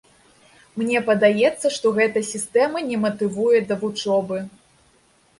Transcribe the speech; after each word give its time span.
Мне 0.81 1.01
падаецца, 1.09 1.67
што 1.75 1.91
гэта 1.97 2.23
сістэма 2.29 2.81
не 2.87 2.97
матывуе 3.03 3.59
да 3.73 3.77
вучобы. 3.83 4.41